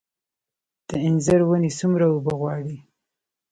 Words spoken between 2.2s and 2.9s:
غواړي؟